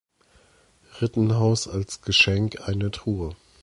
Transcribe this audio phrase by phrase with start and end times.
[0.99, 3.35] Rittenhouse als Geschenk eine Truhe.